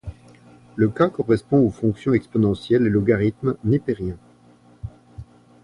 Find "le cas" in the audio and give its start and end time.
0.77-1.09